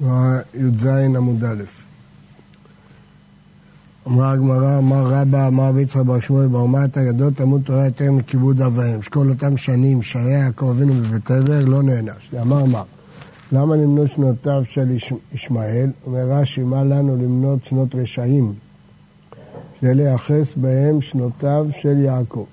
י"ז 0.00 0.86
עמוד 1.16 1.44
א'. 1.44 1.62
אמרה 4.06 4.32
הגמרא, 4.32 4.78
אמר 4.78 5.06
רבא, 5.06 5.46
אמר 5.46 5.72
ביצחק 5.72 6.00
בר 6.00 6.20
שמואל, 6.20 6.46
באומת 6.46 6.98
אגדות 6.98 7.36
תמות 7.36 7.60
תורה 7.64 7.84
יותר 7.84 8.12
מכיבוד 8.12 8.62
אב 8.62 8.78
ואם. 8.78 9.02
שכל 9.02 9.28
אותם 9.28 9.56
שנים 9.56 10.02
שהיה 10.02 10.38
יעקב 10.38 10.66
אבינו 10.70 10.92
בבית 10.92 11.30
עבר 11.30 11.64
לא 11.64 11.82
נענש. 11.82 12.34
אמר 12.40 12.62
אמר, 12.62 12.82
למה 13.52 13.76
למנות 13.76 14.10
שנותיו 14.10 14.62
של 14.64 14.96
ישמעאל? 15.34 15.90
אומר 16.06 16.30
רש"י, 16.30 16.62
מה 16.62 16.84
לנו 16.84 17.16
למנות 17.16 17.64
שנות 17.64 17.94
רשעים? 17.94 18.52
כדי 19.80 19.94
לייחס 19.94 20.54
בהם 20.56 21.00
שנותיו 21.00 21.66
של 21.80 21.98
יעקב. 21.98 22.44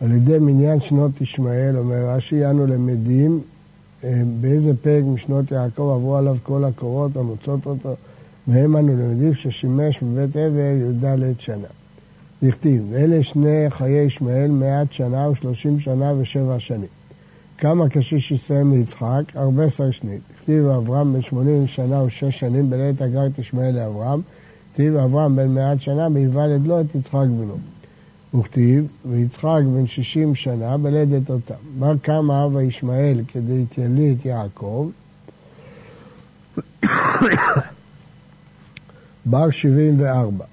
על 0.00 0.12
ידי 0.12 0.38
מניין 0.38 0.80
שנות 0.80 1.20
ישמעאל, 1.20 1.76
אומר 1.76 2.08
רש"י, 2.08 2.46
אנו 2.46 2.66
למדים 2.66 3.40
באיזה 4.40 4.72
פרק 4.82 5.04
משנות 5.04 5.50
יעקב 5.50 5.92
עברו 5.94 6.16
עליו 6.16 6.36
כל 6.42 6.64
הקורות 6.64 7.16
המוצאות 7.16 7.66
אותו, 7.66 7.96
והם 8.48 8.76
אנו 8.76 8.96
למדים 8.96 9.34
ששימש 9.34 10.02
בבית 10.02 10.36
עבר 10.36 10.60
י"ד 10.60 11.40
שנה. 11.40 11.66
נכתיב, 12.42 12.86
ואלה 12.90 13.22
שני 13.22 13.70
חיי 13.70 14.04
ישמעאל 14.04 14.50
מעט 14.50 14.92
שנה 14.92 15.30
ושלושים 15.30 15.80
שנה 15.80 16.12
ושבע 16.18 16.58
שנים. 16.58 16.88
כמה 17.58 17.88
קשיש 17.88 18.30
ישראל 18.30 18.62
מיצחק? 18.62 19.22
הרבה 19.34 19.64
עשר 19.64 19.90
שנית. 19.90 20.20
כתיב 20.42 20.66
אברהם 20.66 21.12
בן 21.12 21.22
שמונים 21.22 21.66
שנה 21.66 22.02
ושש 22.02 22.38
שנים 22.38 22.70
בלעת 22.70 23.00
הגר 23.00 23.26
את 23.26 23.38
ישמעאל 23.38 23.74
לאברהם. 23.74 24.20
כתיב 24.74 24.96
אברהם 24.96 25.36
בן 25.36 25.48
מעט 25.48 25.80
שנה 25.80 26.08
ויוולד 26.12 26.66
לו 26.66 26.80
את 26.80 26.94
יצחק 26.94 27.12
בנו. 27.12 27.56
וכתיב, 28.34 28.86
ויצחק 29.10 29.60
בן 29.74 29.86
שישים 29.86 30.34
שנה 30.34 30.76
בלדת 30.76 31.30
אותם. 31.30 31.54
בר 31.78 31.96
קם 32.02 32.30
אב 32.30 32.60
ישמעאל 32.60 33.22
כדי 33.28 33.64
תלי 33.74 34.14
את 34.20 34.24
יעקב. 34.26 34.90
בר 39.30 39.50
שבעים 39.50 40.00
וארבע. 40.00 40.44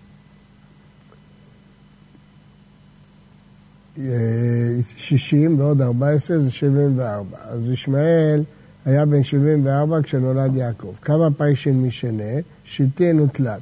שישים 4.98 5.60
ועוד 5.60 5.82
ארבע 5.82 6.10
עשרה 6.10 6.40
זה 6.40 6.52
שבעים 6.52 7.00
וארבע. 7.00 7.38
אז 7.44 7.70
ישמעאל 7.70 8.44
היה 8.86 9.06
בן 9.06 9.24
שבעים 9.24 9.66
וארבע 9.66 10.02
כשנולד 10.04 10.56
יעקב. 10.56 10.94
כמה 11.02 11.28
פיישין 11.38 11.82
משנה? 11.82 12.34
שיטין 12.66 13.20
ותלת. 13.20 13.62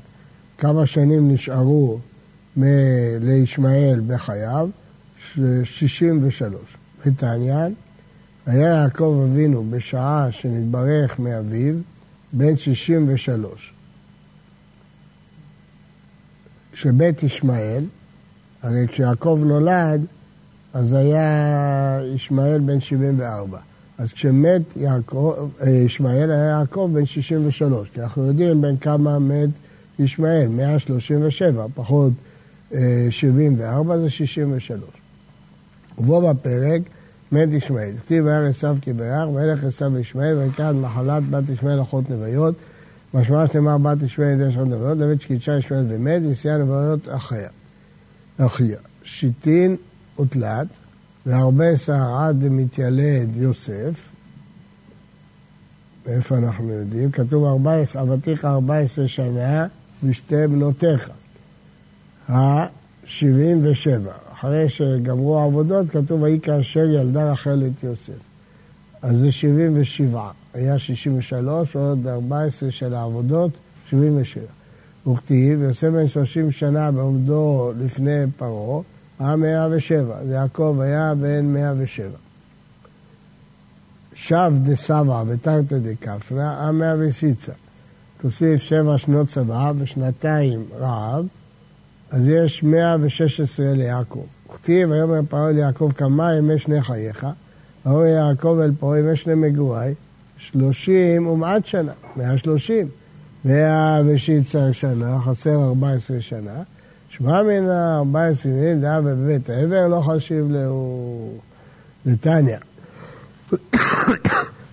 כמה 0.58 0.86
שנים 0.86 1.32
נשארו 1.32 2.00
לישמעאל 3.22 4.02
בחייו, 4.08 4.70
63. 5.64 6.54
ותעניין, 7.06 7.74
היה 8.46 8.68
יעקב 8.68 9.28
אבינו 9.32 9.66
בשעה 9.70 10.28
שנתברך 10.32 11.20
מאביו, 11.20 11.76
בן 12.34 12.58
63. 12.58 13.74
כשבית 16.74 17.24
ישמעאל, 17.24 17.84
הרי 18.64 18.88
כשיעקב 18.88 19.42
נולד, 19.46 20.06
אז 20.74 20.94
היה 20.94 22.00
ישמעאל 22.16 22.60
בן 22.60 22.82
74. 22.82 23.60
אז 23.98 24.12
כשמת 24.14 24.62
יעקב, 24.76 25.50
אה, 25.62 25.70
ישמעאל 25.70 26.32
היה 26.32 26.46
יעקב 26.46 26.90
בן 26.94 27.06
63, 27.06 27.90
כי 27.94 28.02
אנחנו 28.02 28.26
יודעים 28.26 28.62
בין 28.62 28.78
כמה 28.78 29.20
מת 29.20 29.50
ישמעאל, 30.00 30.48
137, 30.48 31.66
פחות 31.76 32.12
74 33.10 34.00
זה 34.00 34.10
63. 34.10 34.90
ובו 35.98 36.22
בפרק 36.22 36.82
מת 37.32 37.50
ישמעאל. 37.52 37.92
כתיב 38.06 38.26
וירא 38.26 38.50
עשיו 38.50 38.78
כבירך, 38.82 39.30
וילך 39.34 39.64
עשיו 39.64 39.94
וישמעאל, 39.94 40.38
ויקרא 40.38 40.74
מחלת 40.74 41.24
בת 41.30 41.50
ישמעאל 41.50 41.82
אחות 41.82 42.10
נוויות. 42.10 42.56
משמע 43.14 43.48
שנאמר 43.48 43.78
בת 43.78 44.04
ישמעאל 44.04 44.30
ידי 44.30 44.50
אחות 44.50 44.68
נוויות, 44.68 44.98
דוד 44.98 45.22
שקידשה 45.22 45.58
ישמעאל 45.58 45.86
ומת, 45.90 46.22
וסייע 46.30 46.58
נוויות 46.58 47.10
אחיה. 47.10 47.50
אחיה. 48.38 48.78
שיטין 49.04 49.76
ותלת, 50.20 50.68
והרבה 51.26 51.78
שערה 51.78 52.32
דמתיילד 52.34 53.30
יוסף. 53.36 54.02
מאיפה 56.08 56.38
אנחנו 56.38 56.72
יודעים? 56.72 57.12
כתוב 57.12 57.68
אבתיך 57.96 58.46
14 58.46 59.08
שנה 59.08 59.68
ושתי 60.04 60.48
בנותיך. 60.48 61.10
ה-77. 62.30 64.10
אחרי 64.34 64.70
שגמרו 64.70 65.40
העבודות, 65.40 65.90
כתוב 65.90 66.22
ויהי 66.22 66.40
כאשר 66.40 66.86
ילדה 66.86 67.32
רחל 67.32 67.64
את 67.68 67.84
יוסף. 67.84 68.14
אז 69.02 69.20
זה 69.20 69.32
77. 69.32 70.32
היה 70.54 70.80
63, 70.80 71.76
עוד 71.76 72.08
14 72.08 72.72
של 72.72 72.94
העבודות, 72.94 73.52
77. 73.90 74.44
וכתיב, 75.08 75.62
יוסף 75.62 75.88
בן 75.88 76.08
30 76.08 76.52
שנה 76.52 76.92
בעומדו 76.92 77.72
לפני 77.80 78.24
פרעה, 78.38 78.82
היה 79.20 79.36
107. 79.36 80.16
יעקב 80.30 80.78
היה 80.82 81.14
בן 81.16 81.46
107. 81.46 82.08
שב 84.14 84.54
דסבא 84.64 85.24
בתרתא 85.24 85.78
דקפרא, 85.78 86.60
היה 86.60 86.72
106. 86.72 87.50
תוסיף 88.22 88.62
שבע 88.62 88.98
שנות 88.98 89.28
צבא 89.28 89.72
ושנתיים 89.78 90.66
רעב, 90.80 91.26
אז 92.16 92.28
יש 92.28 92.64
116 92.64 93.74
ליעקב. 93.74 94.24
כתיב, 94.54 94.90
ויאמר 94.92 95.20
פרעה 95.30 95.52
ליעקב 95.52 95.92
כמה 95.98 96.34
ימי 96.34 96.60
שני 96.60 96.82
חייך, 96.82 97.28
ויאמר 97.86 98.06
יעקב 98.06 98.60
אל 98.64 98.72
פרעה 98.80 99.00
ימי 99.00 99.16
שני 99.16 99.36
מגורי, 99.36 99.94
שלושים 100.38 101.28
ומעט 101.28 101.66
שנה, 101.66 101.92
130. 102.16 102.88
מאה 103.46 104.02
ושיצר 104.06 104.72
שנה, 104.72 105.20
חסר 105.20 105.64
14 105.64 106.22
שנה. 106.22 106.64
שמע 107.10 107.44
מן 107.44 107.70
ה-14 107.70 108.36
שנים, 108.36 108.82
דעה 108.82 109.02
בבית 109.02 109.50
העבר, 109.50 109.88
לא 109.88 110.02
חשיב 110.02 110.46
לו 110.50 111.30
נתניה. 112.06 112.60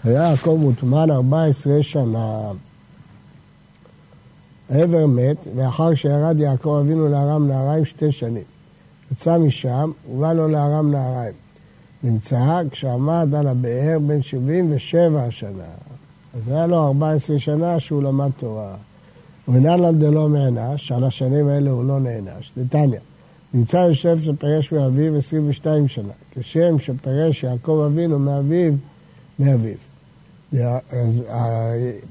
היה 0.05 0.23
יעקב 0.31 0.57
מוטמן 0.61 1.11
14 1.11 1.83
שנה. 1.83 2.39
העבר 4.72 5.06
מת, 5.06 5.37
ואחר 5.56 5.94
שירד 5.94 6.41
יעקב 6.41 6.78
אבינו 6.84 7.09
לארם 7.09 7.49
נהריים 7.49 7.84
שתי 7.84 8.12
שנים. 8.12 8.43
יצא 9.12 9.38
משם, 9.38 9.91
ובא 10.10 10.33
לו 10.33 10.49
לארם 10.49 10.91
נהריים. 10.91 11.33
נמצא 12.03 12.62
כשעמד 12.71 13.34
על 13.34 13.47
הבאר 13.47 13.99
בן 14.06 14.22
77 14.22 15.31
שנה. 15.31 15.65
אז 16.34 16.49
היה 16.49 16.66
לו 16.66 16.87
14 16.87 17.38
שנה 17.38 17.81
שהוא 17.81 18.03
למד 18.03 18.31
תורה. 18.38 18.75
ונען 19.49 19.81
למדלו 19.81 20.28
נענש, 20.28 20.93
על 20.93 21.05
השנים 21.05 21.49
האלה 21.49 21.71
הוא 21.71 21.84
לא 21.84 22.00
נענש. 22.00 22.53
נתניה, 22.56 23.00
נמצא 23.55 23.77
יושב 23.77 24.19
שפרש 24.21 24.72
מאביו 24.72 25.16
22 25.16 25.88
שנה, 25.88 26.12
כשם 26.31 26.78
שפרש 26.78 27.43
יעקב 27.43 27.84
אבינו 27.87 28.19
מאביו, 28.19 28.72
מאביו. 29.38 29.75
אז 30.53 31.22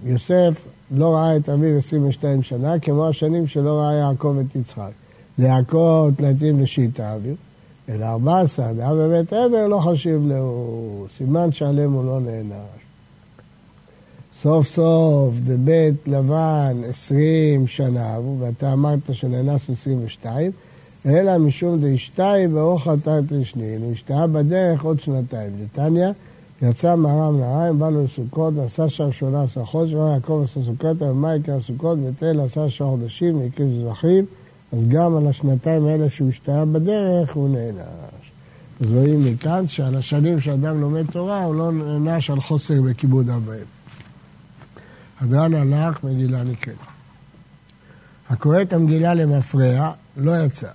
יוסף 0.05 0.53
לא 0.91 1.15
ראה 1.15 1.37
את 1.37 1.49
אביו 1.49 1.77
22 1.77 2.43
שנה, 2.43 2.79
כמו 2.79 3.07
השנים 3.07 3.47
שלא 3.47 3.79
ראה 3.79 3.93
יעקב 3.93 4.35
את 4.41 4.55
יצחק. 4.55 4.91
ליעקב 5.37 6.09
תלתים 6.17 6.63
ושיטה 6.63 7.15
אביו, 7.15 7.35
אלא 7.89 8.05
14, 8.05 8.73
דעה 8.73 8.93
בבית 8.95 9.33
עבר 9.33 9.67
לא 9.67 9.79
חשיב 9.79 10.21
לו, 10.25 11.05
סימן 11.17 11.51
שעליהם 11.51 11.91
הוא 11.91 12.05
לא 12.05 12.19
נענש. 12.19 12.81
סוף 14.41 14.67
סוף 14.67 15.35
דבית 15.43 15.95
לבן 16.07 16.81
20 16.89 17.67
שנה, 17.67 18.17
ואתה 18.39 18.73
אמרת 18.73 18.99
שנאנס 19.11 19.69
22, 19.69 20.51
אלא 21.05 21.37
משום 21.37 21.81
דאשתאי 21.81 22.47
ואורך 22.47 22.87
תת 23.03 23.31
לשנין, 23.31 23.91
אשתה 23.93 24.27
בדרך 24.27 24.83
עוד 24.83 24.99
שנתיים. 24.99 25.51
נתניה 25.63 26.11
יצא 26.61 26.95
מהרם 26.95 27.39
נהריים, 27.39 27.79
באנו 27.79 28.03
לסוכות, 28.03 28.53
עשה 28.65 28.89
שם 28.89 29.11
שמונה 29.11 29.43
עשרה 29.43 29.65
חודש, 29.65 29.93
ראה 29.93 30.13
יעקב 30.13 30.41
עשה 30.45 30.61
סוכות, 30.65 31.01
אבל 31.01 31.11
מה 31.11 31.35
יקרא 31.35 31.59
סוכות? 31.67 31.99
ותל 32.05 32.39
עשה 32.39 32.69
שעה 32.69 32.87
חודשים, 32.87 33.37
והקריב 33.37 33.69
זבחים, 33.81 34.25
אז 34.73 34.87
גם 34.87 35.17
על 35.17 35.27
השנתיים 35.27 35.85
האלה 35.85 36.09
שהוא 36.09 36.29
השתהה 36.29 36.65
בדרך, 36.65 37.33
הוא 37.33 37.49
נענש. 37.49 38.31
אז 38.81 38.91
רואים 38.91 39.25
מכאן 39.25 39.67
שעל 39.67 39.95
השנים 39.95 40.39
שאדם 40.39 40.81
לומד 40.81 41.11
תורה, 41.11 41.43
הוא 41.43 41.55
לא 41.55 41.71
נענש 41.71 42.29
על 42.29 42.41
חוסר 42.41 42.81
בכיבוד 42.81 43.29
אב 43.29 43.47
ואם. 43.47 43.65
הדרן 45.21 45.53
הלך, 45.53 46.03
מגילה 46.03 46.43
נקראת. 46.43 46.75
הקורא 48.29 48.61
את 48.61 48.73
המגילה 48.73 49.13
למפרע, 49.13 49.91
לא 50.17 50.45
יצא. 50.45 50.67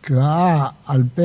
קראה 0.00 0.66
על 0.86 1.02
פה 1.14 1.22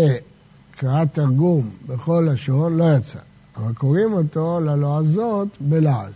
קראת 0.77 1.13
תרגום 1.13 1.69
בכל 1.87 2.27
לשון 2.31 2.77
לא 2.77 2.85
יצא, 2.97 3.19
אבל 3.57 3.73
קוראים 3.73 4.13
אותו 4.13 4.59
ללועזות 4.61 5.47
בלעז. 5.59 6.13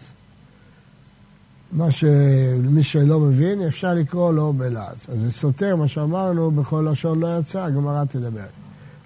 מה 1.72 1.92
שמי 1.92 2.84
שלא 2.84 3.20
מבין, 3.20 3.62
אפשר 3.62 3.94
לקרוא 3.94 4.34
לו 4.34 4.54
בלעז. 4.54 4.98
אז 5.08 5.20
זה 5.20 5.32
סותר 5.32 5.76
מה 5.76 5.88
שאמרנו, 5.88 6.52
בכל 6.52 6.88
לשון 6.92 7.20
לא 7.20 7.40
יצא, 7.40 7.64
הגמרא 7.64 8.06
תדבר. 8.06 8.46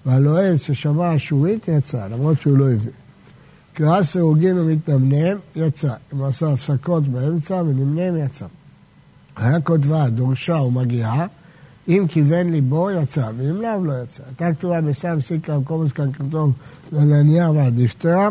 והלועז 0.06 0.62
ששמע 0.62 1.16
אשורית 1.16 1.68
יצא, 1.68 2.08
למרות 2.08 2.40
שהוא 2.40 2.58
לא 2.58 2.72
הבין. 2.72 2.92
קרא 3.74 4.04
סירוגין 4.04 4.60
ומתנמנם, 4.60 5.38
יצא. 5.56 5.94
אם 6.14 6.18
הוא 6.18 6.28
עשה 6.28 6.54
הפסקות 6.54 7.08
באמצע 7.08 7.56
ונמנם, 7.56 8.18
יצא. 8.18 8.46
היה 9.36 9.62
כותבה, 9.62 10.10
דורשה 10.10 10.54
ומגיעה, 10.54 11.26
אם 11.88 12.06
כיוון 12.08 12.50
ליבו, 12.50 12.92
יצא, 12.92 13.30
ואם 13.38 13.62
לאו, 13.62 13.86
לא 13.86 13.94
יצא. 14.04 14.24
הייתה 14.26 14.54
כתובה 14.54 14.82
בסם 14.82 15.22
סיקרא 15.22 15.60
קומוס 15.64 15.92
קנקנטום 15.92 16.52
לנייר 16.92 17.52
והדיפטרה, 17.52 18.30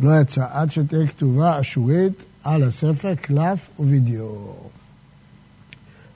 לא 0.00 0.20
יצא, 0.20 0.46
עד 0.52 0.70
שתהיה 0.70 1.06
כתובה 1.06 1.60
אשורית 1.60 2.12
על 2.44 2.62
הספר, 2.62 3.14
קלף 3.14 3.70
ובדיו. 3.80 4.26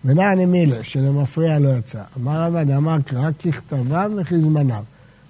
ונעני 0.05 0.47
מילה, 0.47 0.85
שלמפריע 0.85 1.59
לא 1.59 1.69
יצא. 1.69 2.03
אמר 2.17 2.43
רבא 2.43 2.65
דאמר 2.65 2.97
קרא 3.07 3.31
ככתבם 3.33 4.13
וכזמנם. 4.17 4.83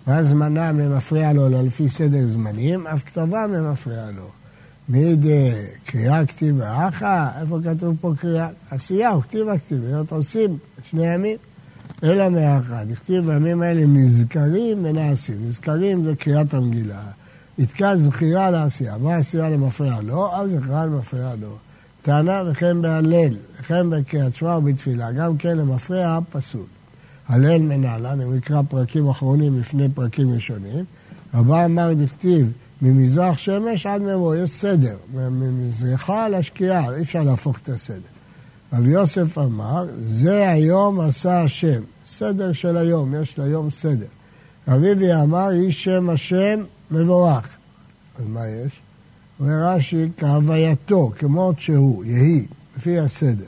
ואז 0.07 0.29
זמנם 0.29 0.81
למפריע 0.81 1.33
לו 1.33 1.49
לא 1.49 1.63
לפי 1.63 1.89
סדר 1.89 2.27
זמנים, 2.27 2.87
אף 2.87 3.05
כתבם 3.05 3.53
למפריע 3.53 4.11
לו. 4.17 4.29
מידי 4.89 5.53
קריאה 5.85 6.27
כתיבה 6.27 6.89
אחא, 6.89 7.29
איפה 7.41 7.59
כתוב 7.65 7.97
פה 8.01 8.13
קריאה? 8.19 8.49
עשייה 8.71 9.11
הוא 9.11 9.23
כתיבה 9.23 9.53
עושים 10.11 10.59
שני 10.91 11.15
ימים. 11.15 11.37
אלא 12.03 12.29
מאחד, 12.29 12.87
הכתיב 12.93 13.27
בימים 13.27 13.63
האלה 13.63 13.87
נזכרים 13.87 14.85
ונעשים. 14.85 15.49
נזכרים 15.49 16.05
זה 16.05 16.15
קריאת 16.15 16.55
המגילה. 16.55 17.03
יתקע 17.59 17.97
זכירה 17.97 18.51
לעשייה. 18.51 18.99
מה 18.99 19.15
עשייה 19.15 19.49
למפריע 19.49 20.01
לו? 20.01 20.27
אף 20.27 20.47
זכירה 20.51 20.87
למפריע 20.87 21.35
לו. 21.41 21.57
טענה 22.03 22.43
וכן 22.47 22.83
בהלל, 22.83 23.37
וכן 23.61 23.91
בקריאת 23.91 24.35
שמע 24.35 24.57
ובתפילה, 24.57 25.13
גם 25.13 25.37
כן 25.37 25.57
למפריע 25.57 26.19
פסול. 26.33 26.67
הלל 27.29 27.59
מנהלן, 27.59 28.21
הוא 28.21 28.35
יקרא 28.35 28.63
פרקים 28.69 29.09
אחרונים 29.09 29.61
לפני 29.61 29.89
פרקים 29.95 30.35
ראשונים. 30.35 30.85
רבה 31.35 31.65
אמר 31.65 31.93
דכתיב 31.93 32.53
ממזרח 32.83 33.39
שמש 33.39 33.87
עד 33.87 34.03
מבוא, 34.03 34.37
יש 34.37 34.51
סדר, 34.51 34.97
ממזרחה 35.15 36.29
לשקיעה, 36.29 36.95
אי 36.95 37.03
אפשר 37.03 37.23
להפוך 37.23 37.59
את 37.63 37.69
הסדר. 37.69 38.14
רבי 38.79 38.91
יוסף 38.91 39.39
אמר, 39.39 39.87
זה 40.03 40.49
היום 40.49 41.01
עשה 41.01 41.43
השם, 41.43 41.83
סדר 42.07 42.53
של 42.53 42.77
היום, 42.77 43.15
יש 43.23 43.39
ליום 43.39 43.71
סדר. 43.71 44.07
רביבי 44.69 45.15
אמר, 45.15 45.53
יהי 45.53 45.73
שם 45.73 46.11
השם 46.11 46.61
מבורך. 46.91 47.49
אז 48.19 48.25
מה 48.29 48.49
יש? 48.49 48.81
אומר 49.41 49.67
רש"י, 49.67 50.09
כהווייתו, 50.17 51.11
כמות 51.19 51.61
שהוא, 51.61 52.05
יהי, 52.05 52.47
לפי 52.77 52.99
הסדר. 52.99 53.45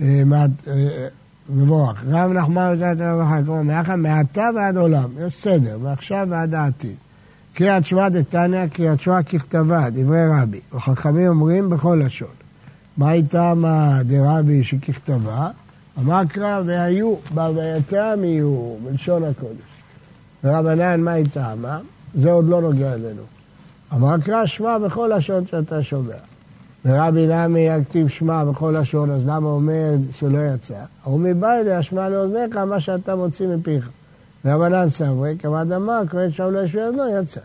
אה, 0.00 0.22
אה, 0.68 1.08
מבורך. 1.48 2.04
רב 2.06 2.32
נחמן 2.32 2.70
וזאת 2.72 3.00
הרווחה, 3.00 3.42
כלומר, 3.46 3.96
מעתה 3.96 4.48
ועד 4.56 4.76
עולם, 4.76 5.10
יש 5.26 5.34
סדר, 5.34 5.78
מעכשיו 5.78 6.26
ועד 6.30 6.54
העתיד. 6.54 6.96
קריאת 7.54 7.86
שמע 7.86 8.08
דתניא, 8.08 8.66
קריאת 8.66 9.00
שמע 9.00 9.22
ככתבה, 9.22 9.90
דברי 9.90 10.26
רבי. 10.40 10.60
וחכמים 10.74 11.28
אומרים 11.28 11.70
בכל 11.70 12.02
לשון. 12.04 12.39
מה 12.96 13.12
איתם 13.12 13.64
דרבי 14.04 14.64
שככתבה? 14.64 15.48
אמר 15.98 16.22
קרא 16.28 16.60
והיו, 16.64 17.14
בהווייתם 17.34 18.18
יהיו, 18.24 18.74
בלשון 18.84 19.24
הקודש. 19.24 19.70
ורבנן, 20.44 21.00
מה 21.00 21.14
איתם? 21.14 21.64
זה 22.14 22.30
עוד 22.30 22.48
לא 22.48 22.60
נוגע 22.62 22.94
אלינו. 22.94 23.22
אמר 23.94 24.18
קרא 24.18 24.46
שמע 24.46 24.78
בכל 24.78 25.10
לשון 25.16 25.46
שאתה 25.46 25.82
שומע. 25.82 26.14
ורבי 26.84 27.26
נמי 27.26 27.60
יכתיב 27.60 28.08
שמע 28.08 28.44
בכל 28.44 28.74
לשון, 28.80 29.10
אז 29.10 29.26
למה 29.26 29.48
אומר 29.48 29.94
שלא 30.14 30.38
יצא? 30.54 30.74
הוא 31.04 31.20
מבא 31.20 31.60
אלי 31.60 31.72
השמע 31.72 32.08
לאוזניך 32.08 32.56
מה 32.56 32.80
שאתה 32.80 33.16
מוציא 33.16 33.46
מפיך. 33.48 33.90
ורבנן 34.44 34.90
סברי, 34.90 35.36
כמד 35.38 35.72
אמר, 35.72 36.02
קורא 36.10 36.22
שאול 36.30 36.52
לא 36.52 36.60
ישבי 36.60 36.82
אוזנו, 36.82 37.02
יצא. 37.22 37.40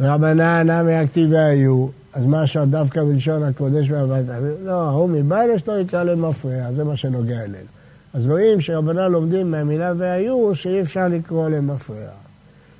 ורבנן 0.00 0.70
נמי 0.70 0.92
יכתיב 0.92 1.30
והיו, 1.32 1.86
אז 2.14 2.26
מה 2.26 2.42
עכשיו 2.42 2.66
דווקא 2.70 3.04
בלשון 3.04 3.42
הקודש 3.42 3.90
והבית, 3.90 4.26
לא, 4.64 4.88
ההוא 4.88 5.08
מבעל 5.08 5.50
לא 5.66 5.72
יקרא 5.72 6.02
למפריע, 6.02 6.72
זה 6.72 6.84
מה 6.84 6.96
שנוגע 6.96 7.40
אלינו. 7.40 7.66
אז 8.14 8.26
רואים 8.26 8.60
שרבנן 8.60 9.12
לומדים 9.12 9.50
מהמילה 9.50 9.92
והיו, 9.96 10.54
שאי 10.54 10.80
אפשר 10.80 11.08
לקרוא 11.08 11.48
למפריע. 11.48 12.08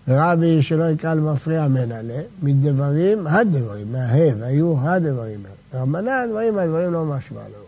ורבי 0.08 0.62
שלא 0.62 0.84
יקרא 0.84 1.14
למפריע 1.14 1.68
מנהלה, 1.68 2.20
מדברים 2.42 3.26
הדברים, 3.26 3.92
מההב, 3.92 4.42
היו 4.42 4.74
הדברים. 4.80 5.40
רבנן 5.74 6.26
דברים, 6.30 6.58
הדברים 6.58 6.92
לא 6.92 7.04
משמע 7.04 7.40
לו. 7.40 7.64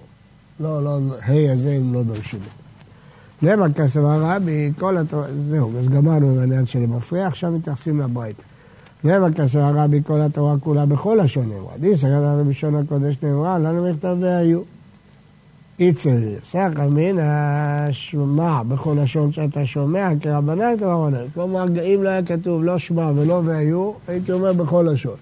לא, 0.60 0.84
לא, 0.84 1.14
ה' 1.22 1.52
הזה 1.52 1.70
הם 1.70 1.94
לא 1.94 2.02
דורשים. 2.02 2.40
למה 3.42 3.72
כסבר 3.72 4.22
רבי, 4.22 4.72
כל 4.78 4.96
התורה, 4.96 5.26
זהו, 5.50 5.72
אז 5.78 5.88
גמרנו 5.88 6.30
עם 6.32 6.38
העניין 6.38 6.66
של 6.66 6.78
המפריע, 6.78 7.26
עכשיו 7.26 7.52
מתייחסים 7.52 8.00
לברית. 8.00 8.36
למה 9.06 9.32
כסבר 9.32 9.73
רבי, 9.75 10.00
כל 10.06 10.20
התורה 10.20 10.55
כולה 10.58 10.87
בכל 10.87 11.19
לשון 11.25 11.49
נאמרה. 11.49 11.73
די 11.81 11.97
סגרת 11.97 12.47
בלשון 12.47 12.75
הקודש 12.75 13.17
נאמרה, 13.23 13.58
לנו 13.58 13.91
מכתב 13.91 14.17
והיו. 14.20 14.61
איצרי, 15.81 16.35
סך 16.44 16.69
אמין 16.87 17.19
השמע 17.23 18.62
בכל 18.62 18.97
לשון 19.03 19.32
שאתה 19.32 19.67
שומע, 19.67 20.08
כרבנן 20.20 20.79
כרבנן. 20.79 21.25
כלומר, 21.35 21.64
אם 21.64 22.00
לא 22.03 22.08
היה 22.08 22.23
כתוב 22.23 22.64
לא 22.64 22.79
שמע 22.79 23.11
ולא 23.14 23.43
והיו, 23.44 23.93
הייתי 24.08 24.32
אומר 24.32 24.53
בכל 24.53 24.88
לשון. 24.93 25.14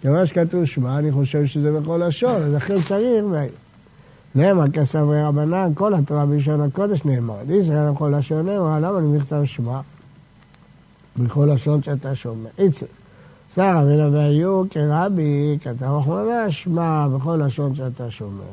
כיוון 0.00 0.26
שכתוב 0.26 0.64
שמע, 0.64 0.98
אני 0.98 1.12
חושב 1.12 1.46
שזה 1.46 1.80
בכל 1.80 2.02
לשון, 2.06 2.42
אז 2.42 2.52
לכן 2.54 2.80
צריך 2.82 3.24
והיו. 3.30 3.50
נאמר 4.34 4.68
כסברי 4.68 5.22
רבנן, 5.22 5.70
כל 5.74 5.94
התורה 5.94 6.26
בלשון 6.26 6.60
הקודש 6.60 7.04
נאמר. 7.04 7.36
ישראל 7.50 7.90
בכל 7.92 8.14
לשון 8.18 8.46
נאמר, 8.46 8.78
למה 8.78 8.98
אני 8.98 9.16
מכתב 9.16 9.44
שמע? 9.44 9.80
בכל 11.16 11.48
לשון 11.54 11.82
שאתה 11.82 12.14
שומע. 12.14 12.48
איצרי. 12.58 12.97
שר 13.58 13.80
אבינו 13.82 14.12
והיו 14.12 14.62
כרבי, 14.70 15.58
כתב 15.62 15.86
אחרונה, 16.00 16.50
שמע 16.50 17.08
בכל 17.08 17.40
לשון 17.46 17.74
שאתה 17.74 18.10
שומע. 18.10 18.44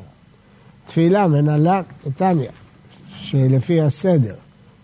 תפילה 0.86 1.28
מנהלה 1.28 1.82
נתניה, 2.06 2.50
שלפי 3.14 3.80
הסדר. 3.80 4.34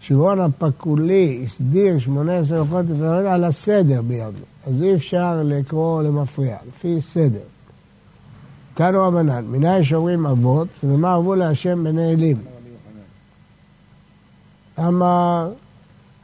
שמעון 0.01 0.41
הפקולי 0.41 1.43
הסדיר 1.45 1.99
שמונה 1.99 2.37
עשר 2.37 2.61
הלכות 2.61 2.85
לפני 2.91 3.07
על 3.07 3.45
הסדר 3.45 4.03
ביבנה. 4.03 4.45
אז 4.67 4.83
אי 4.83 4.95
אפשר 4.95 5.43
לקרוא 5.45 6.03
למפריע, 6.03 6.57
לפי 6.69 7.01
סדר. 7.01 7.45
תנו 8.75 9.03
רבנן, 9.03 9.45
מנין 9.45 9.85
שאומרים 9.85 10.27
אבות, 10.27 10.69
ומה 10.85 11.17
אבו 11.17 11.35
להשם 11.35 11.85
בני 11.85 12.13
אלים. 12.13 12.37
אמר, 14.79 15.51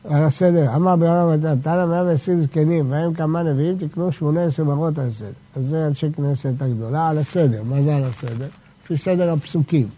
על 0.04 0.24
הסדר, 0.24 0.74
אמר 0.74 0.96
מתן, 1.36 1.60
תנא 1.62 1.86
120 1.86 2.42
זקנים, 2.42 2.90
והם 2.90 3.14
כמה 3.14 3.42
נביאים, 3.42 3.78
תקנו 3.78 4.12
18 4.12 4.64
ברות 4.64 4.98
על 4.98 5.06
הסדר. 5.06 5.28
אז 5.56 5.66
זה 5.66 5.86
אנשי 5.86 6.06
כנסת 6.12 6.62
הגדולה, 6.62 7.08
על 7.08 7.18
הסדר. 7.18 7.62
מה 7.62 7.82
זה 7.82 7.96
על 7.96 8.04
הסדר? 8.04 8.46
לפי 8.84 8.96
סדר 8.96 9.32
הפסוקים. 9.32 9.88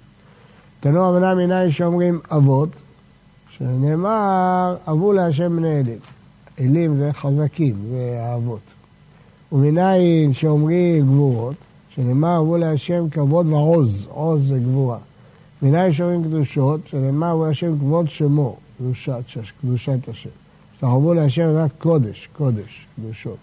תנו 0.80 1.08
רבנן 1.08 1.36
מנין 1.36 1.70
שאומרים 1.70 2.20
אבות, 2.30 2.68
שנאמר, 3.50 4.76
אבו 4.88 5.12
להשם 5.12 5.56
בני 5.56 5.80
אלים. 5.80 5.98
אלים 6.60 6.96
זה 6.96 7.10
חזקים, 7.12 7.76
זה 7.90 8.18
האבות. 8.22 8.60
ומנין 9.52 10.32
שאומרים 10.32 11.06
גבורות, 11.06 11.54
שנאמר 11.94 12.38
אבו 12.38 12.56
להשם 12.56 13.08
כבוד 13.10 13.48
ועוז, 13.48 14.06
עוז 14.10 14.48
זה 14.48 14.58
גבורה. 14.58 14.98
מנין 15.62 15.92
שאומרים 15.92 16.24
קדושות, 16.24 16.80
שנאמר 16.86 17.32
אבו 17.32 17.46
להשם 17.46 17.78
כבוד 17.78 18.08
שמו, 18.08 18.56
קדושת, 18.80 19.22
קדושת 19.60 20.08
השם. 20.08 20.30
שתחרבו 20.76 21.14
להשם 21.14 21.48
רק 21.56 21.70
קודש, 21.78 22.28
קודש, 22.36 22.86
קדושות. 22.96 23.36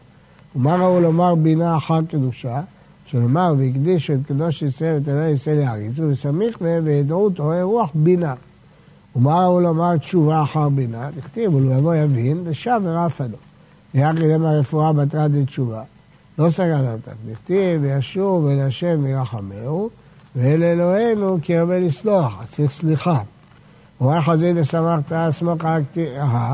ומה 0.56 0.76
ראו 0.76 1.00
לומר 1.00 1.36
בינה 1.36 1.78
אחר 1.78 2.00
קדושה? 2.10 2.62
שנאמר 3.06 3.54
והקדיש 3.58 4.12
את 4.12 4.20
קדוש 4.28 4.62
ישראל 4.62 4.96
ואת 4.96 5.10
אלוהי 5.10 5.32
ישראל 5.32 5.58
יעריצו 5.58 6.04
וסמיך 6.04 6.62
להם 6.62 6.84
וידעו 6.86 7.30
תורי 7.30 7.62
רוח 7.62 7.90
בינה. 7.94 8.34
ומה 9.16 9.46
ראו 9.46 9.60
לומר 9.60 9.98
תשובה 9.98 10.44
אחר 10.44 10.70
בינה? 10.70 11.10
תכתיב 11.20 11.56
ולבוא 11.56 11.96
יבין 11.96 12.42
ושב 12.44 12.82
ורף 12.84 13.22
לו. 13.22 13.38
ויחי 13.96 14.28
להם 14.28 14.46
הרפואה 14.46 14.94
בתרת 14.94 15.32
לתשובה. 15.34 15.84
לא 16.40 16.50
סגרת 16.50 16.94
אותך, 16.94 17.18
דכתיב 17.32 17.82
וישוב 17.82 18.48
אל 18.48 18.60
השם 18.60 19.00
וירחמהו 19.04 19.90
ואל 20.36 20.64
אלוהינו 20.64 21.38
כי 21.42 21.58
הרבה 21.58 21.80
לסלוח, 21.80 22.44
צריך 22.52 22.72
סליחה. 22.72 23.22
ומה 24.02 24.22
חזית 24.22 24.56
ושמחת 24.56 25.12
אסמוך 25.12 25.62
תראה 25.94 26.54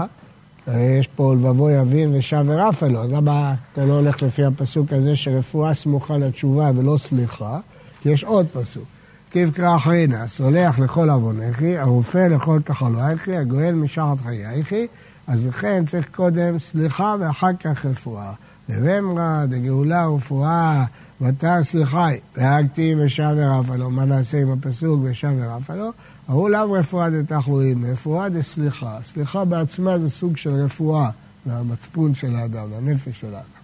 יש 0.67 1.07
פה 1.07 1.33
לבבו 1.33 1.69
יבין 1.69 2.15
ושב 2.15 2.43
ורפה 2.47 2.88
לו, 2.88 3.03
למה 3.03 3.53
אתה 3.73 3.85
לא 3.85 3.93
הולך 3.93 4.21
לפי 4.21 4.45
הפסוק 4.45 4.93
הזה 4.93 5.15
שרפואה 5.15 5.75
סמוכה 5.75 6.17
לתשובה 6.17 6.71
ולא 6.75 6.97
סליחה? 6.97 7.59
כי 8.01 8.09
יש 8.09 8.23
עוד 8.23 8.45
פסוק. 8.53 8.83
תבקרא 9.29 9.75
אחרינה, 9.75 10.27
סולח 10.27 10.79
לכל 10.79 11.09
עוונכי, 11.09 11.77
הרופא 11.77 12.17
לכל 12.17 12.62
תחלואיכי, 12.62 13.38
הגואל 13.38 13.71
משחת 13.71 14.21
חייכי, 14.23 14.88
אז 15.27 15.45
לכן 15.45 15.85
צריך 15.85 16.09
קודם 16.15 16.59
סליחה 16.59 17.15
ואחר 17.19 17.53
כך 17.59 17.85
רפואה. 17.85 18.31
לבמרא, 18.69 19.45
דגאולה 19.45 20.09
ורפואה, 20.09 20.83
ותר 21.24 21.63
סליחי, 21.63 22.18
והגתי 22.38 22.96
ושב 22.98 23.34
ורפה 23.36 23.75
לו, 23.75 23.89
מה 23.89 24.06
נעשה 24.06 24.42
עם 24.42 24.51
הפסוק 24.51 25.00
ושב 25.03 25.32
ורפה 25.38 25.75
לו? 25.75 25.89
ההוא 26.27 26.50
לאו 26.50 26.72
רפואה 26.72 27.10
דתחלואים, 27.10 27.86
רפואה 27.86 28.30
דסליחה. 28.30 28.98
סליחה 29.13 29.46
בעצמה 29.46 30.00
זה 30.00 30.10
סוג 30.10 30.38
של 30.38 30.50
רפואה 30.50 31.10
למצפון 31.46 32.15
של 32.15 32.36
האדם, 32.36 32.68
לנפש 32.72 33.20
של 33.20 33.27
האדם. 33.27 33.63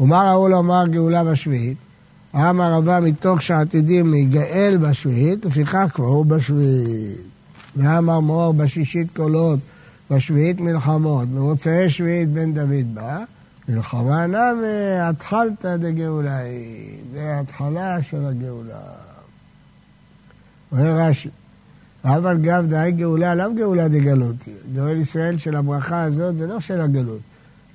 ומה 0.00 0.32
ראו 0.32 0.48
לומר 0.48 0.86
גאולה 0.86 1.24
בשביעית? 1.24 1.76
אמר 2.34 2.72
רבה 2.72 3.00
מתוך 3.00 3.42
שעתידים 3.42 4.10
להיגאל 4.10 4.76
בשביעית, 4.80 5.44
לפיכך 5.44 5.86
כבר 5.94 6.06
הוא 6.06 6.26
בשביעית. 6.26 7.18
ואמר 7.76 8.20
מאור 8.20 8.54
בשישית 8.54 9.16
קולות, 9.16 9.58
בשביעית 10.10 10.60
מלחמות, 10.60 11.28
במוצאי 11.28 11.90
שביעית 11.90 12.28
בן 12.28 12.54
דוד 12.54 12.94
בא, 12.94 13.24
התחלתא 15.00 15.76
דגאולה 15.76 16.36
היא, 16.36 16.98
זה 17.12 17.34
ההתחלה 17.34 18.02
של 18.02 18.26
הגאולה. 18.26 18.80
אומר 20.72 20.96
רש"י, 20.96 21.28
אבל 22.04 22.38
גב 22.38 22.66
דאי 22.68 22.92
גאולה, 22.92 23.34
לאו 23.34 23.54
גאולה 23.54 23.88
דגלות. 23.88 24.36
גאול 24.74 24.96
ישראל 24.96 25.38
של 25.38 25.56
הברכה 25.56 26.02
הזאת 26.02 26.36
זה 26.36 26.46
לא 26.46 26.60
של 26.60 26.80
הגלות, 26.80 27.20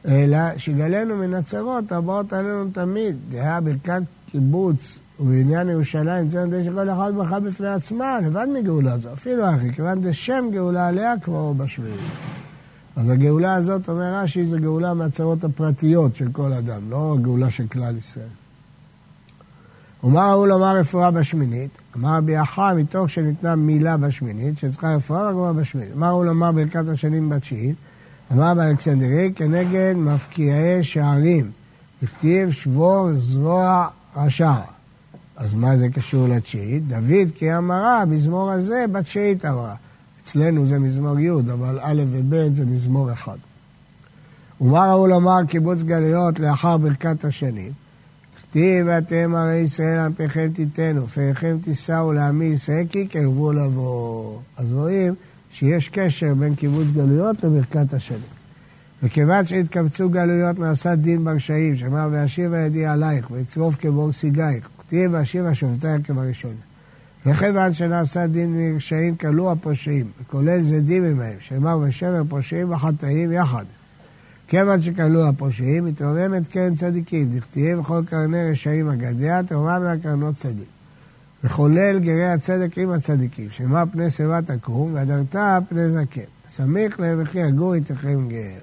אלא 0.07 0.57
שגלנו 0.57 1.15
מן 1.15 1.33
הצרות 1.33 1.91
הבאות 1.91 2.33
עלינו 2.33 2.65
תמיד. 2.73 3.15
דהה 3.31 3.61
ברכת 3.61 4.01
קיבוץ 4.31 4.99
ובעניין 5.19 5.69
ירושלים, 5.69 6.29
זה 6.29 6.45
נדמה 6.45 6.63
שכל 6.63 6.89
אחד 6.89 7.11
ברכה 7.15 7.39
בפני 7.39 7.67
עצמה, 7.67 8.19
לבד 8.19 8.47
מגאולה 8.53 8.97
זו, 8.97 9.13
אפילו 9.13 9.55
אחי, 9.55 9.73
כיוון 9.73 10.01
זה 10.01 10.13
שם 10.13 10.45
גאולה 10.51 10.87
עליה 10.87 11.13
כבר 11.23 11.51
בשביעי. 11.51 11.93
אז 12.99 13.09
הגאולה 13.09 13.55
הזאת, 13.55 13.89
אומר 13.89 14.15
רש"י, 14.15 14.45
זה 14.45 14.59
גאולה 14.59 14.93
מהצרות 14.93 15.43
הפרטיות 15.43 16.15
של 16.15 16.27
כל 16.31 16.53
אדם, 16.53 16.81
לא 16.89 17.13
הגאולה 17.13 17.49
של 17.49 17.67
כלל 17.67 17.97
ישראל. 17.97 18.25
ומה 20.03 20.33
ראו 20.33 20.45
לומר 20.45 20.75
רפואה 20.75 21.11
בשמינית? 21.11 21.69
אמר 21.97 22.17
רבי 22.17 22.41
אחא, 22.41 22.73
מתוך 22.75 23.09
שניתנה 23.09 23.55
מילה 23.55 23.97
בשמינית, 23.97 24.57
שצריכה 24.57 24.95
רפואה 24.95 25.29
וגמרא 25.29 25.51
בשמינית. 25.51 25.95
מה 25.95 26.11
ראו 26.11 26.23
לומר 26.23 26.51
ברכת 26.51 26.87
השנים 26.87 27.29
בתשיעית? 27.29 27.75
אמר 28.31 28.53
באלכסנדרי, 28.53 29.31
כנגד 29.35 29.93
מפקיעי 29.97 30.83
שערים, 30.83 31.51
הכתיב 32.03 32.51
שבור 32.51 33.09
זרוע 33.17 33.87
רשע. 34.15 34.53
אז 35.37 35.53
מה 35.53 35.77
זה 35.77 35.89
קשור 35.89 36.27
לתשיעית? 36.27 36.87
דוד 36.87 37.31
כי 37.35 37.57
אמרה, 37.57 38.05
מזמור 38.05 38.51
הזה 38.51 38.85
בתשיעית 38.91 39.45
אמרה. 39.45 39.75
אצלנו 40.29 40.65
זה 40.65 40.79
מזמור 40.79 41.19
י', 41.19 41.29
אבל 41.29 41.79
א' 41.81 42.03
וב' 42.11 42.53
זה 42.53 42.65
מזמור 42.65 43.13
אחד. 43.13 43.37
ומה 44.61 44.93
ראו 44.93 45.07
לומר 45.07 45.45
קיבוץ 45.47 45.83
גלויות 45.83 46.39
לאחר 46.39 46.77
ברכת 46.77 47.25
השנים? 47.25 47.71
כתיב 48.41 48.85
ואתם 48.87 49.35
הרי 49.35 49.55
ישראל 49.55 49.99
על 49.99 50.11
פיכם 50.17 50.49
תיתנו, 50.53 51.07
פיכם 51.07 51.57
תישאו 51.63 52.13
לעמי 52.13 52.45
ישראל 52.45 52.85
כי 52.89 53.07
קרבו 53.07 53.51
לבוא. 53.51 54.39
אז 54.57 54.73
רואים 54.73 55.13
שיש 55.51 55.89
קשר 55.89 56.33
בין 56.33 56.55
קיבוץ 56.55 56.87
גלויות 56.93 57.43
לברכת 57.43 57.93
השנים. 57.93 58.21
וכיוון 59.03 59.45
שהתקבצו 59.45 60.09
גלויות 60.09 60.59
נעשה 60.59 60.95
דין 60.95 61.23
ברשעים, 61.23 61.77
שאמר 61.77 62.07
ואשיבה 62.11 62.59
ידי 62.59 62.85
עלייך 62.85 63.31
ויצרוף 63.31 63.75
כבור 63.75 64.11
סיגייך, 64.11 64.69
כתיב 64.79 65.11
ואשיבה 65.13 65.55
שופטייך 65.55 66.07
כבראשון. 66.07 66.68
וכיוון 67.25 67.73
שנעשה 67.73 68.27
דין 68.27 68.53
מרשעים 68.57 69.15
כלו 69.15 69.51
הפושעים, 69.51 70.05
וכולל 70.21 70.61
זדים 70.61 71.05
עמהם, 71.05 71.37
שאמר 71.39 71.77
ושבר 71.77 72.21
פושעים 72.29 72.71
וחטאים 72.71 73.31
יחד. 73.31 73.65
כיוון 74.47 74.81
שכלו 74.81 75.27
הפושעים, 75.27 75.85
מתרוממת 75.85 76.47
קרן 76.47 76.75
צדיקים, 76.75 77.29
דכתיב 77.29 77.79
וכל 77.79 78.01
קרני 78.05 78.51
רשעים 78.51 78.89
אגדיה, 78.89 79.43
תרומם 79.43 79.83
לה 79.83 79.93
קרנות 80.03 80.35
צדיק. 80.35 80.67
וחולל 81.43 81.99
גרי 81.99 82.25
הצדק 82.25 82.77
עם 82.77 82.89
הצדיקים, 82.89 83.47
שמה 83.51 83.85
פני 83.85 84.09
שיבה 84.09 84.41
תקום, 84.41 84.93
והדרת 84.93 85.35
פני 85.69 85.89
זקן. 85.89 86.21
סמיך 86.49 86.99
להם 86.99 87.19
וכי 87.21 87.39
יגור 87.39 87.73
איתכם 87.73 88.27
גר. 88.29 88.59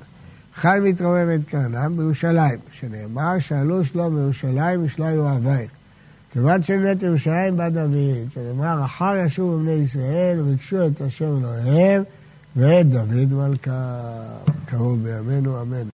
חל 0.55 0.81
מתרוממת 0.81 1.45
קרנם 1.45 1.97
בירושלים, 1.97 2.59
שנאמר, 2.71 3.39
שאלו 3.39 3.85
שלום 3.85 4.17
בירושלים 4.17 4.85
ושלום 4.85 5.19
אוהבייך. 5.19 5.71
כיוון 6.37 6.62
שבית 6.62 7.02
ירושלים 7.02 7.57
בא 7.57 7.69
דוד, 7.69 8.31
שנאמר, 8.35 8.85
אחר 8.85 9.16
ישובו 9.25 9.59
בני 9.59 9.73
ישראל 9.73 10.40
וביקשו 10.40 10.87
את 10.87 11.00
השם 11.00 11.38
אלוהיהם 11.38 12.02
ואת 12.57 12.88
דוד 12.88 13.33
מלכה. 13.33 14.00
קרוב 14.66 15.02
בימינו, 15.02 15.62
אמן. 15.62 15.85